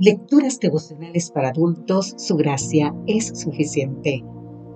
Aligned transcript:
Lecturas 0.00 0.58
devocionales 0.58 1.30
para 1.30 1.50
adultos, 1.50 2.14
su 2.16 2.34
gracia 2.34 2.94
es 3.06 3.38
suficiente. 3.38 4.24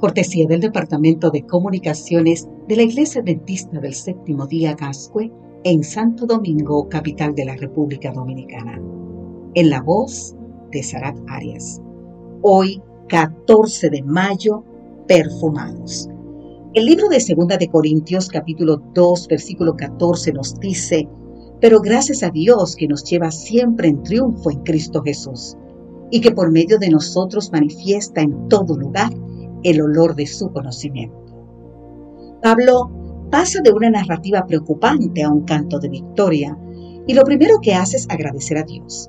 Cortesía 0.00 0.48
del 0.48 0.58
Departamento 0.58 1.30
de 1.30 1.46
Comunicaciones 1.46 2.48
de 2.66 2.74
la 2.74 2.82
Iglesia 2.82 3.22
Dentista 3.22 3.78
del 3.78 3.94
Séptimo 3.94 4.48
Día 4.48 4.74
Gascue 4.74 5.30
en 5.62 5.84
Santo 5.84 6.26
Domingo, 6.26 6.88
capital 6.88 7.36
de 7.36 7.44
la 7.44 7.54
República 7.54 8.10
Dominicana. 8.10 8.82
En 9.54 9.70
la 9.70 9.80
voz 9.80 10.34
de 10.72 10.82
Sarat 10.82 11.16
Arias. 11.28 11.80
Hoy, 12.42 12.82
14 13.08 13.90
de 13.90 14.02
mayo, 14.02 14.64
perfumados. 15.06 16.08
El 16.74 16.86
libro 16.86 17.08
de 17.08 17.20
Segunda 17.20 17.58
de 17.58 17.68
Corintios, 17.68 18.28
capítulo 18.28 18.82
2, 18.92 19.28
versículo 19.28 19.76
14 19.76 20.32
nos 20.32 20.58
dice, 20.58 21.08
pero 21.62 21.80
gracias 21.80 22.24
a 22.24 22.30
Dios 22.30 22.74
que 22.74 22.88
nos 22.88 23.04
lleva 23.04 23.30
siempre 23.30 23.86
en 23.86 24.02
triunfo 24.02 24.50
en 24.50 24.64
Cristo 24.64 25.00
Jesús 25.00 25.56
y 26.10 26.20
que 26.20 26.32
por 26.32 26.50
medio 26.50 26.76
de 26.76 26.90
nosotros 26.90 27.52
manifiesta 27.52 28.20
en 28.20 28.48
todo 28.48 28.76
lugar 28.76 29.12
el 29.62 29.80
olor 29.80 30.16
de 30.16 30.26
su 30.26 30.50
conocimiento. 30.50 31.16
Pablo 32.42 32.90
pasa 33.30 33.60
de 33.62 33.72
una 33.72 33.90
narrativa 33.90 34.44
preocupante 34.44 35.22
a 35.22 35.30
un 35.30 35.44
canto 35.44 35.78
de 35.78 35.88
victoria 35.88 36.58
y 37.06 37.14
lo 37.14 37.22
primero 37.22 37.54
que 37.62 37.74
hace 37.74 37.96
es 37.96 38.10
agradecer 38.10 38.58
a 38.58 38.64
Dios. 38.64 39.08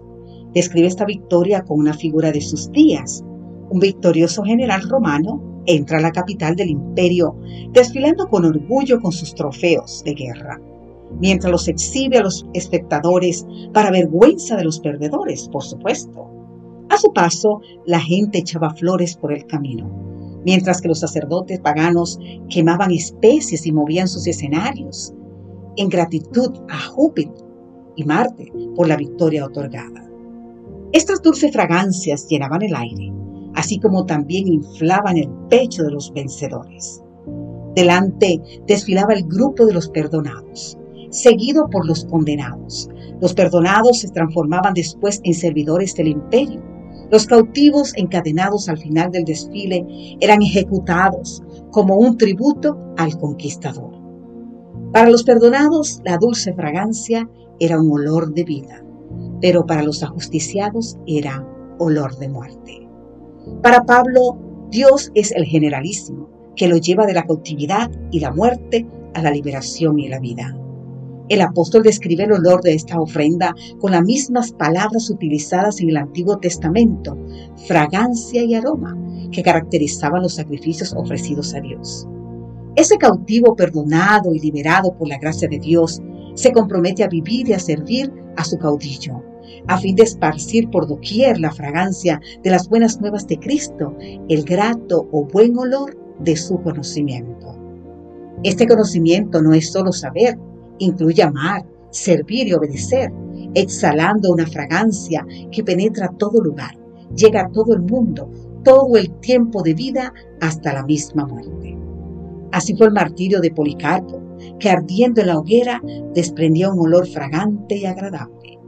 Describe 0.54 0.86
esta 0.86 1.06
victoria 1.06 1.64
con 1.64 1.80
una 1.80 1.96
figura 1.96 2.32
de 2.32 2.42
sus 2.42 2.72
días. 2.72 3.24
Un 3.72 3.80
victorioso 3.80 4.44
general 4.44 4.88
romano 4.88 5.64
entra 5.66 5.98
a 5.98 6.02
la 6.02 6.12
capital 6.12 6.56
del 6.56 6.70
imperio 6.70 7.36
desfilando 7.72 8.28
con 8.28 8.46
orgullo 8.46 9.02
con 9.02 9.12
sus 9.12 9.34
trofeos 9.34 10.04
de 10.06 10.14
guerra 10.14 10.62
mientras 11.20 11.52
los 11.52 11.68
exhibe 11.68 12.18
a 12.18 12.24
los 12.24 12.46
espectadores 12.54 13.46
para 13.74 13.92
vergüenza 13.92 14.56
de 14.56 14.64
los 14.64 14.80
perdedores, 14.80 15.50
por 15.50 15.64
supuesto. 15.64 16.30
A 16.90 16.98
su 16.98 17.14
paso, 17.14 17.62
la 17.86 18.00
gente 18.00 18.40
echaba 18.40 18.74
flores 18.74 19.16
por 19.16 19.34
el 19.34 19.46
camino, 19.46 19.90
mientras 20.46 20.82
que 20.82 20.88
los 20.88 21.00
sacerdotes 21.00 21.60
paganos 21.60 22.20
quemaban 22.50 22.92
especies 22.92 23.66
y 23.66 23.72
movían 23.72 24.08
sus 24.08 24.28
escenarios, 24.28 25.14
en 25.76 25.90
gratitud 25.90 26.52
a 26.70 26.80
Júpiter 26.80 27.44
y 27.96 28.04
Marte 28.04 28.52
por 28.76 28.88
la 28.88 28.98
victoria 28.98 29.46
otorgada. 29.46 30.08
Estas 30.92 31.22
dulces 31.22 31.52
fragancias 31.52 32.28
llenaban 32.28 32.62
el 32.62 32.76
aire, 32.76 33.12
así 33.56 33.80
como 33.80 34.06
también 34.06 34.48
inflaban 34.48 35.18
el 35.18 35.30
pecho 35.50 35.84
de 35.84 35.92
los 35.92 36.12
vencedores. 36.14 37.02
Delante 37.76 38.40
desfilaba 38.68 39.14
el 39.14 39.24
grupo 39.24 39.66
de 39.66 39.74
los 39.74 39.90
perdonados, 39.90 40.78
seguido 41.14 41.70
por 41.70 41.88
los 41.88 42.06
condenados. 42.06 42.90
Los 43.22 43.34
perdonados 43.34 44.00
se 44.00 44.10
transformaban 44.10 44.74
después 44.74 45.22
en 45.24 45.34
servidores 45.34 45.94
del 45.96 46.10
imperio. 46.10 46.62
Los 47.12 47.28
cautivos 47.28 47.94
encadenados 47.96 48.68
al 48.70 48.78
final 48.78 49.12
del 49.12 49.24
desfile 49.24 49.86
eran 50.20 50.42
ejecutados 50.42 51.42
como 51.72 51.96
un 51.96 52.18
tributo 52.18 52.78
al 52.98 53.18
conquistador. 53.18 53.94
Para 54.92 55.10
los 55.10 55.24
perdonados, 55.24 56.02
la 56.04 56.18
dulce 56.18 56.54
fragancia 56.54 57.30
era 57.60 57.80
un 57.80 57.92
olor 57.92 58.34
de 58.34 58.44
vida, 58.44 58.84
pero 59.42 59.66
para 59.66 59.84
los 59.84 60.04
ajusticiados 60.04 60.98
era 61.06 61.48
olor 61.80 62.18
de 62.18 62.30
muerte. 62.30 62.90
Para 63.62 63.84
Pablo, 63.84 64.38
Dios 64.70 65.12
es 65.14 65.32
el 65.32 65.46
generalísimo, 65.46 66.30
que 66.56 66.68
lo 66.68 66.78
lleva 66.78 67.06
de 67.06 67.14
la 67.14 67.24
cautividad 67.24 67.92
y 68.12 68.20
la 68.20 68.32
muerte 68.32 68.88
a 69.14 69.22
la 69.22 69.32
liberación 69.32 70.00
y 70.00 70.10
la 70.10 70.20
vida. 70.20 70.58
El 71.34 71.42
apóstol 71.42 71.82
describe 71.82 72.26
el 72.26 72.34
olor 72.34 72.62
de 72.62 72.76
esta 72.76 73.02
ofrenda 73.02 73.56
con 73.80 73.92
las 73.94 74.04
mismas 74.04 74.52
palabras 74.52 75.10
utilizadas 75.10 75.82
en 75.82 75.90
el 75.90 75.98
Antiguo 75.98 76.38
Testamento, 76.38 77.18
fragancia 77.66 78.44
y 78.44 78.54
aroma, 78.54 78.96
que 79.32 79.42
caracterizaban 79.42 80.22
los 80.22 80.36
sacrificios 80.36 80.94
ofrecidos 80.96 81.56
a 81.56 81.62
Dios. 81.62 82.08
Ese 82.76 83.00
cautivo 83.00 83.56
perdonado 83.56 84.36
y 84.36 84.42
liberado 84.42 84.96
por 84.96 85.08
la 85.08 85.18
gracia 85.18 85.48
de 85.48 85.58
Dios 85.58 86.04
se 86.36 86.52
compromete 86.52 87.04
a 87.04 87.08
vivir 87.08 87.50
y 87.50 87.54
a 87.54 87.60
servir 87.60 88.14
a 88.38 88.44
su 88.44 88.60
caudillo, 88.60 89.24
a 89.68 89.80
fin 89.80 89.96
de 89.96 90.04
esparcir 90.04 90.70
por 90.70 90.88
doquier 90.88 91.40
la 91.40 91.52
fragancia 91.52 92.22
de 92.44 92.52
las 92.52 92.70
buenas 92.70 93.02
nuevas 93.02 93.26
de 93.26 93.40
Cristo, 93.40 93.98
el 94.30 94.44
grato 94.44 95.10
o 95.12 95.26
buen 95.26 95.58
olor 95.58 95.98
de 96.20 96.36
su 96.36 96.62
conocimiento. 96.62 97.58
Este 98.44 98.68
conocimiento 98.68 99.42
no 99.42 99.56
es 99.56 99.72
solo 99.72 99.92
saber, 99.92 100.38
Incluye 100.84 101.24
amar, 101.24 101.66
servir 101.92 102.48
y 102.48 102.54
obedecer, 102.54 103.10
exhalando 103.54 104.34
una 104.34 104.46
fragancia 104.46 105.26
que 105.50 105.64
penetra 105.64 106.12
todo 106.18 106.42
lugar, 106.42 106.78
llega 107.16 107.44
a 107.44 107.52
todo 107.52 107.74
el 107.74 107.84
mundo, 107.84 108.30
todo 108.66 108.98
el 108.98 109.10
tiempo 109.22 109.64
de 109.64 109.76
vida 109.76 110.14
hasta 110.42 110.74
la 110.74 110.84
misma 110.84 111.26
muerte. 111.26 111.78
Así 112.52 112.76
fue 112.76 112.88
el 112.88 112.94
martirio 112.94 113.40
de 113.40 113.52
Policarpo, 113.52 114.22
que 114.60 114.70
ardiendo 114.70 115.22
en 115.22 115.28
la 115.28 115.40
hoguera 115.40 115.82
desprendía 116.14 116.70
un 116.70 116.80
olor 116.80 117.08
fragante 117.08 117.78
y 117.78 117.86
agradable, 117.86 118.60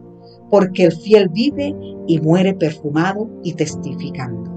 porque 0.50 0.86
el 0.86 0.94
fiel 0.94 1.28
vive 1.28 1.76
y 2.08 2.22
muere 2.22 2.54
perfumado 2.54 3.30
y 3.44 3.56
testificando. 3.56 4.52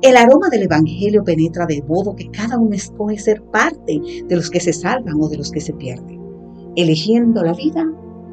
El 0.00 0.16
aroma 0.16 0.48
del 0.48 0.62
Evangelio 0.62 1.24
penetra 1.24 1.66
de 1.66 1.82
modo 1.82 2.16
que 2.16 2.30
cada 2.30 2.58
uno 2.58 2.74
escoge 2.74 3.18
ser 3.18 3.42
parte 3.42 4.00
de 4.26 4.36
los 4.36 4.48
que 4.48 4.60
se 4.60 4.72
salvan 4.72 5.20
o 5.20 5.28
de 5.28 5.36
los 5.36 5.50
que 5.50 5.60
se 5.60 5.74
pierden 5.74 6.15
eligiendo 6.76 7.42
la 7.42 7.54
vida 7.54 7.84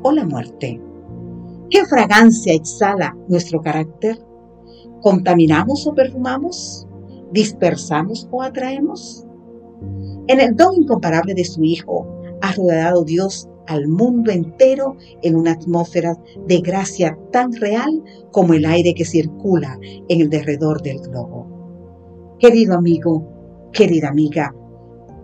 o 0.04 0.12
la 0.12 0.26
muerte. 0.26 0.82
¿Qué 1.70 1.86
fragancia 1.86 2.54
exhala 2.54 3.18
nuestro 3.28 3.62
carácter? 3.62 4.20
¿Contaminamos 5.02 5.88
o 5.88 5.96
perfumamos? 5.96 6.88
¿Dispersamos 7.32 8.28
o 8.32 8.44
atraemos? 8.44 9.26
En 10.28 10.40
el 10.40 10.56
don 10.56 10.76
incomparable 10.76 11.34
de 11.34 11.44
su 11.46 11.64
Hijo 11.64 12.08
ha 12.42 12.52
rodeado 12.54 13.04
Dios 13.04 13.50
al 13.68 13.88
mundo 13.88 14.32
entero 14.32 14.98
en 15.22 15.36
una 15.36 15.52
atmósfera 15.52 16.18
de 16.48 16.60
gracia 16.60 17.18
tan 17.32 17.54
real 17.54 18.04
como 18.32 18.54
el 18.54 18.66
aire 18.66 18.94
que 18.94 19.06
circula 19.06 19.80
en 19.82 20.22
el 20.22 20.30
derredor 20.30 20.82
del 20.82 21.00
globo. 21.00 22.38
Querido 22.40 22.76
amigo, 22.76 23.70
querida 23.72 24.10
amiga, 24.10 24.54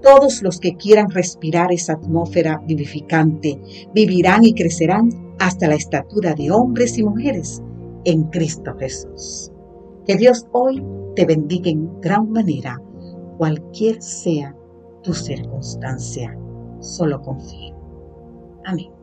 todos 0.01 0.41
los 0.41 0.59
que 0.59 0.75
quieran 0.75 1.09
respirar 1.09 1.71
esa 1.71 1.93
atmósfera 1.93 2.61
vivificante 2.65 3.59
vivirán 3.93 4.43
y 4.43 4.53
crecerán 4.53 5.09
hasta 5.39 5.67
la 5.67 5.75
estatura 5.75 6.33
de 6.33 6.51
hombres 6.51 6.97
y 6.97 7.03
mujeres 7.03 7.61
en 8.05 8.23
Cristo 8.25 8.75
Jesús. 8.79 9.51
Que 10.05 10.15
Dios 10.15 10.47
hoy 10.51 10.83
te 11.15 11.25
bendiga 11.25 11.69
en 11.69 11.99
gran 12.01 12.29
manera, 12.31 12.81
cualquier 13.37 14.01
sea 14.01 14.55
tu 15.03 15.13
circunstancia. 15.13 16.37
Solo 16.79 17.21
confío. 17.21 17.75
Amén. 18.65 18.98